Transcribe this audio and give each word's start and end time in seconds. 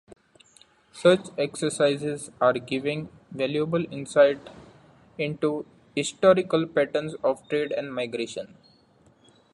Such 0.93 1.27
exercises 1.37 2.31
are 2.41 2.53
giving 2.53 3.09
valuable 3.29 3.85
insight 3.93 4.39
into 5.19 5.63
historical 5.95 6.65
patterns 6.65 7.13
of 7.23 7.47
trade 7.49 7.71
and 7.73 7.93
migration. 7.93 8.57